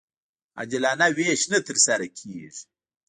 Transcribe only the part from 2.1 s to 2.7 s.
کېږي.